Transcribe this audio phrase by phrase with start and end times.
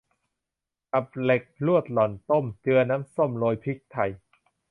[0.91, 4.09] ตับเหล็กลวกหล่อนต้ม เจือน้ำส้มโรยพริกไทย